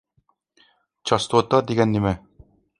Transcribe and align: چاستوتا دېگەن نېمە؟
چاستوتا 1.11 1.59
دېگەن 1.69 1.95
نېمە؟ 1.97 2.19